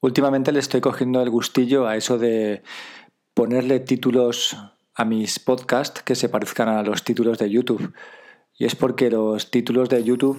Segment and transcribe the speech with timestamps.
[0.00, 2.62] Últimamente le estoy cogiendo el gustillo a eso de
[3.34, 4.56] ponerle títulos
[4.94, 7.92] a mis podcasts que se parezcan a los títulos de YouTube.
[8.56, 10.38] Y es porque los títulos de YouTube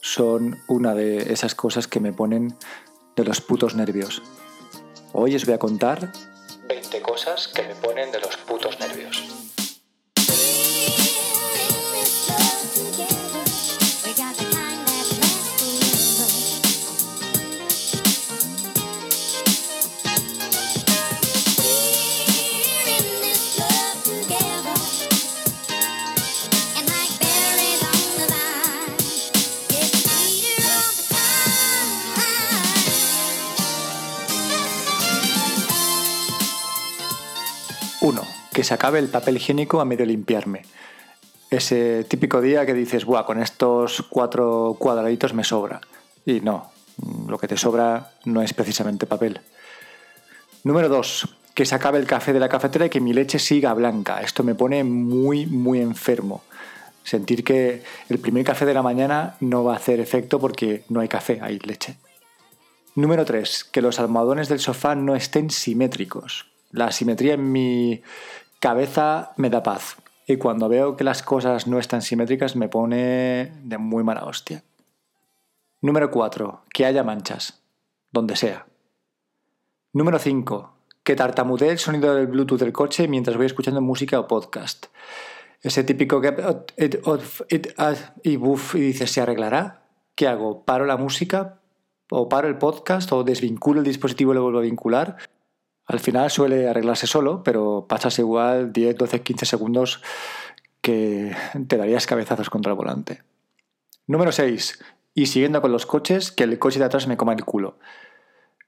[0.00, 2.54] son una de esas cosas que me ponen
[3.16, 4.22] de los putos nervios.
[5.12, 6.12] Hoy os voy a contar
[6.68, 9.43] 20 cosas que me ponen de los putos nervios.
[38.54, 40.62] Que se acabe el papel higiénico a medio limpiarme.
[41.50, 45.80] Ese típico día que dices, Buah, con estos cuatro cuadraditos me sobra.
[46.24, 46.70] Y no,
[47.28, 49.40] lo que te sobra no es precisamente papel.
[50.62, 51.36] Número 2.
[51.52, 54.20] Que se acabe el café de la cafetera y que mi leche siga blanca.
[54.22, 56.44] Esto me pone muy, muy enfermo.
[57.02, 61.00] Sentir que el primer café de la mañana no va a hacer efecto porque no
[61.00, 61.96] hay café, hay leche.
[62.94, 63.64] Número 3.
[63.64, 66.46] Que los almohadones del sofá no estén simétricos.
[66.70, 68.02] La simetría en mi
[68.64, 69.98] cabeza me da paz.
[70.26, 74.64] Y cuando veo que las cosas no están simétricas me pone de muy mala hostia.
[75.82, 76.62] Número 4.
[76.72, 77.62] Que haya manchas.
[78.10, 78.64] Donde sea.
[79.92, 80.72] Número 5.
[81.02, 84.86] Que tartamudee el sonido del Bluetooth del coche mientras voy escuchando música o podcast.
[85.60, 86.34] Ese típico que...
[88.22, 89.82] y, y dices, ¿se arreglará?
[90.14, 90.64] ¿Qué hago?
[90.64, 91.60] ¿Paro la música?
[92.08, 93.12] ¿O paro el podcast?
[93.12, 95.18] ¿O desvinculo el dispositivo y lo vuelvo a vincular?
[95.86, 100.02] Al final suele arreglarse solo, pero pasas igual 10, 12, 15 segundos
[100.80, 101.34] que
[101.66, 103.22] te darías cabezazos contra el volante.
[104.06, 104.82] Número 6.
[105.14, 107.78] Y siguiendo con los coches, que el coche de atrás me coma el culo.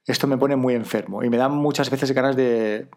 [0.06, 2.88] Esto me pone muy enfermo y me da muchas veces ganas de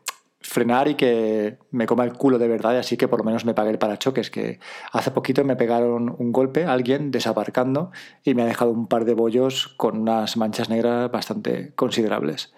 [0.42, 3.54] frenar y que me coma el culo de verdad, así que por lo menos me
[3.54, 4.60] pague el parachoques, que
[4.92, 7.92] hace poquito me pegaron un golpe alguien desaparcando
[8.24, 12.54] y me ha dejado un par de bollos con unas manchas negras bastante considerables.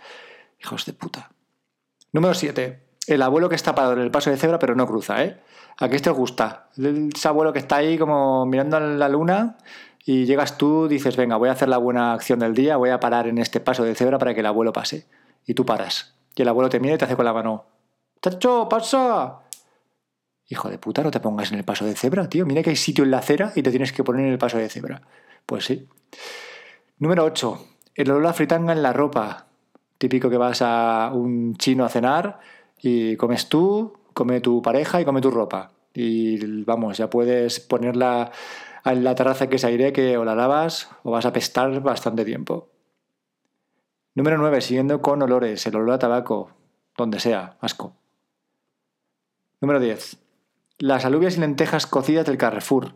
[0.59, 1.31] Hijos de puta.
[2.11, 2.79] Número 7.
[3.07, 5.39] El abuelo que está parado en el paso de cebra pero no cruza, ¿eh?
[5.77, 6.69] ¿A qué te gusta?
[6.77, 9.57] Ese abuelo que está ahí como mirando a la luna
[10.05, 12.99] y llegas tú, dices, venga, voy a hacer la buena acción del día, voy a
[12.99, 15.07] parar en este paso de cebra para que el abuelo pase.
[15.45, 16.15] Y tú paras.
[16.35, 17.65] Y el abuelo te mira y te hace con la mano,
[18.21, 19.39] ¡Chacho, pasa!
[20.47, 22.45] Hijo de puta, no te pongas en el paso de cebra, tío.
[22.45, 24.57] Mira que hay sitio en la acera y te tienes que poner en el paso
[24.57, 25.01] de cebra.
[25.45, 25.87] Pues sí.
[26.99, 27.67] Número 8.
[27.95, 29.47] El olor a fritanga en la ropa.
[30.01, 32.39] Típico que vas a un chino a cenar
[32.81, 35.73] y comes tú, come tu pareja y come tu ropa.
[35.93, 38.31] Y vamos, ya puedes ponerla
[38.83, 42.25] en la terraza que se aire que o la lavas o vas a pestar bastante
[42.25, 42.69] tiempo.
[44.15, 44.61] Número 9.
[44.61, 45.67] Siguiendo con olores.
[45.67, 46.49] El olor a tabaco.
[46.97, 47.57] Donde sea.
[47.61, 47.93] Asco.
[49.59, 50.17] Número 10.
[50.79, 52.95] Las alubias y lentejas cocidas del Carrefour.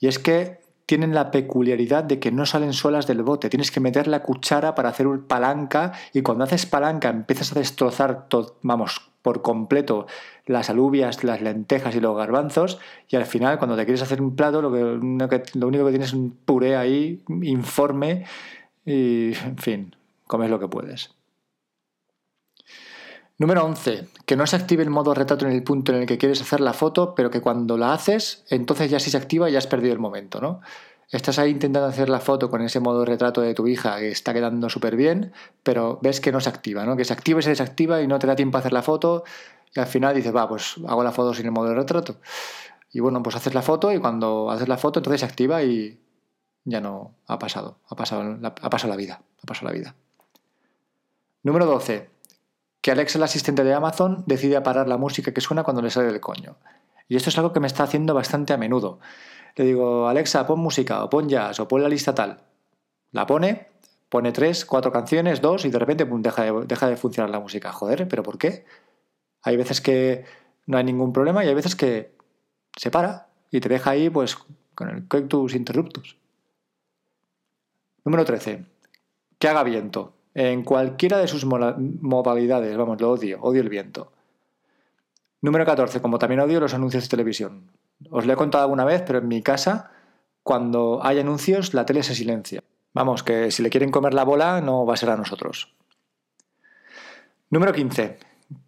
[0.00, 3.50] Y es que tienen la peculiaridad de que no salen solas del bote.
[3.50, 7.58] Tienes que meter la cuchara para hacer un palanca y cuando haces palanca empiezas a
[7.58, 8.28] destrozar,
[8.62, 10.06] vamos, por completo
[10.46, 14.36] las alubias, las lentejas y los garbanzos y al final cuando te quieres hacer un
[14.36, 18.24] plato lo, que, lo único que tienes es un puré ahí informe
[18.84, 19.96] y, en fin,
[20.28, 21.10] comes lo que puedes.
[23.38, 24.08] Número 11.
[24.24, 26.60] Que no se active el modo retrato en el punto en el que quieres hacer
[26.60, 29.66] la foto, pero que cuando la haces, entonces ya sí se activa y ya has
[29.66, 30.60] perdido el momento, ¿no?
[31.10, 34.32] Estás ahí intentando hacer la foto con ese modo retrato de tu hija que está
[34.32, 35.32] quedando súper bien,
[35.62, 36.96] pero ves que no se activa, ¿no?
[36.96, 39.24] Que se activa y se desactiva y no te da tiempo a hacer la foto
[39.74, 42.16] y al final dices, va, pues hago la foto sin el modo de retrato.
[42.90, 46.00] Y bueno, pues haces la foto y cuando haces la foto entonces se activa y
[46.64, 49.94] ya no ha pasado, ha pasado ha pasado la vida, ha pasado la vida.
[51.42, 52.15] Número 12
[52.86, 56.06] que Alexa, el asistente de Amazon, decide parar la música que suena cuando le sale
[56.06, 56.54] del coño.
[57.08, 59.00] Y esto es algo que me está haciendo bastante a menudo.
[59.56, 62.44] Le digo, Alexa, pon música, o pon jazz, o pon la lista tal.
[63.10, 63.66] La pone,
[64.08, 66.44] pone tres, cuatro canciones, dos, y de repente deja,
[66.88, 67.72] de, funcionar la música.
[67.72, 68.64] Joder, ¿pero por qué?
[69.42, 70.24] Hay veces que
[70.66, 72.14] no hay ningún problema y hay veces que
[72.76, 74.38] se para y te deja ahí pues
[74.76, 76.16] con el coitus interruptus.
[78.04, 78.64] Número 13.
[79.40, 82.76] Que haga viento en cualquiera de sus modalidades.
[82.76, 84.12] Vamos, lo odio, odio el viento.
[85.40, 87.70] Número 14, como también odio los anuncios de televisión.
[88.10, 89.92] Os lo he contado alguna vez, pero en mi casa,
[90.42, 92.62] cuando hay anuncios, la tele se silencia.
[92.92, 95.74] Vamos, que si le quieren comer la bola, no va a ser a nosotros.
[97.48, 98.18] Número 15.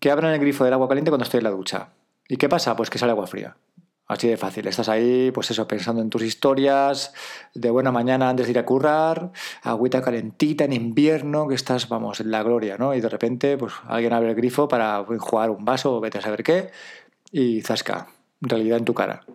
[0.01, 1.91] Que abran el grifo del agua caliente cuando estoy en la ducha.
[2.29, 2.77] ¿Y qué pasa?
[2.77, 3.59] Pues que sale agua fría.
[4.09, 4.67] Así de fácil.
[4.67, 7.13] Estás ahí, pues eso, pensando en tus historias,
[7.55, 9.33] de buena mañana antes de ir a currar,
[9.63, 12.95] agüita calentita en invierno, que estás, vamos, en la gloria, ¿no?
[12.95, 16.23] Y de repente, pues alguien abre el grifo para jugar un vaso o vete a
[16.23, 16.71] saber qué,
[17.31, 18.09] y zasca,
[18.41, 19.27] realidad en tu cara.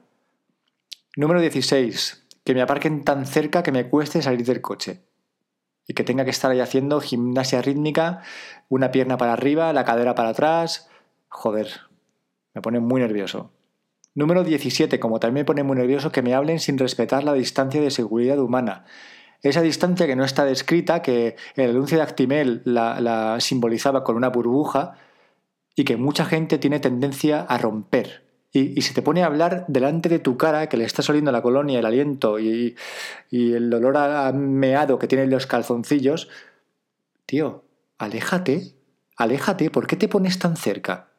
[1.15, 2.25] Número 16.
[2.43, 5.03] Que me aparquen tan cerca que me cueste salir del coche.
[5.87, 8.23] Y que tenga que estar ahí haciendo gimnasia rítmica,
[8.69, 10.89] una pierna para arriba, la cadera para atrás.
[11.29, 11.81] Joder,
[12.55, 13.52] me pone muy nervioso.
[14.15, 14.99] Número 17.
[14.99, 18.39] Como también me pone muy nervioso que me hablen sin respetar la distancia de seguridad
[18.39, 18.85] humana.
[19.41, 24.29] Esa distancia que no está descrita, que el anuncio de Actimel la, simbolizaba con una
[24.29, 24.93] burbuja
[25.75, 28.23] y que mucha gente tiene tendencia a romper.
[28.51, 31.41] Y, se te pone a hablar delante de tu cara, que le está oliendo la
[31.41, 32.75] colonia, el aliento y,
[33.31, 36.29] y el olor a meado que tienen los calzoncillos.
[37.25, 37.63] Tío,
[37.97, 38.75] aléjate,
[39.17, 41.09] aléjate, ¿por qué te pones tan cerca?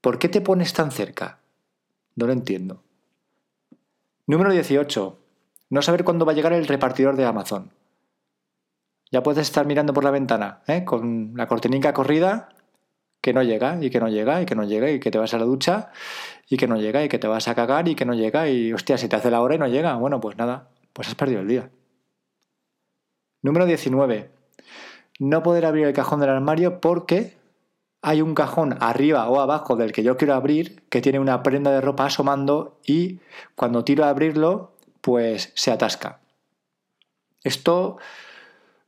[0.00, 1.40] ¿Por qué te pones tan cerca?
[2.18, 2.82] No lo entiendo.
[4.26, 5.18] Número 18.
[5.70, 7.70] No saber cuándo va a llegar el repartidor de Amazon.
[9.12, 10.84] Ya puedes estar mirando por la ventana, ¿eh?
[10.84, 12.48] con la cortinica corrida,
[13.20, 15.32] que no llega, y que no llega, y que no llega, y que te vas
[15.32, 15.92] a la ducha,
[16.48, 18.72] y que no llega, y que te vas a cagar, y que no llega, y
[18.72, 21.40] hostia, si te hace la hora y no llega, bueno, pues nada, pues has perdido
[21.40, 21.70] el día.
[23.42, 24.32] Número 19.
[25.20, 27.37] No poder abrir el cajón del armario porque
[28.02, 31.70] hay un cajón arriba o abajo del que yo quiero abrir que tiene una prenda
[31.70, 33.20] de ropa asomando y
[33.54, 36.20] cuando tiro a abrirlo, pues se atasca.
[37.42, 37.98] Esto,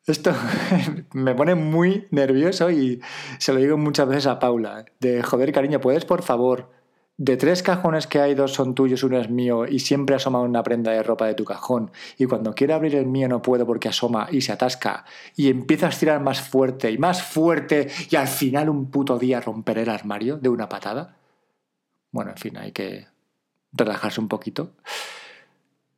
[0.07, 0.33] esto
[1.13, 3.01] me pone muy nervioso y
[3.39, 6.80] se lo digo muchas veces a Paula, de joder cariño, ¿puedes por favor
[7.21, 10.63] de tres cajones que hay, dos son tuyos, uno es mío y siempre asoma una
[10.63, 13.91] prenda de ropa de tu cajón y cuando quiero abrir el mío no puedo porque
[13.91, 15.05] asoma y se atasca
[15.37, 19.39] y empiezo a estirar más fuerte y más fuerte y al final un puto día
[19.43, 21.19] romperé el armario de una patada.
[22.11, 23.07] Bueno, en fin, hay que
[23.71, 24.73] relajarse un poquito.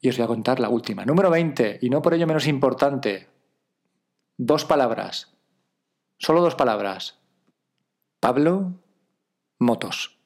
[0.01, 1.05] Y os voy a contar la última.
[1.05, 3.29] Número 20, y no por ello menos importante.
[4.37, 5.33] Dos palabras.
[6.19, 7.21] Solo dos palabras.
[8.19, 8.73] Pablo
[9.61, 10.22] Motos.